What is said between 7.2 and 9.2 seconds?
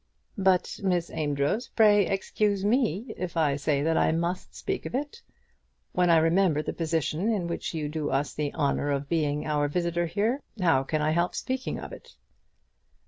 in which you do us the honour of